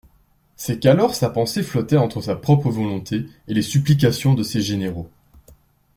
C'est 0.55 0.79
qu'alors 0.79 1.13
sa 1.13 1.29
pensée 1.29 1.61
flottait 1.61 1.95
entre 1.95 2.21
sa 2.21 2.35
propre 2.35 2.71
volonté 2.71 3.27
et 3.47 3.53
les 3.53 3.61
supplications 3.61 4.33
de 4.33 4.41
ses 4.41 4.59
généraux. 4.59 5.11